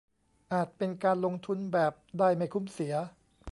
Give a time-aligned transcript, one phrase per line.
[0.53, 2.93] อาจเป็นการลงทุนแบบได้ไม่คุ้มเสีย